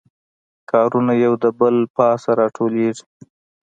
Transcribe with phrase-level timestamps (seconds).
[0.71, 3.05] کارونه یو د بل پاسه راټولیږي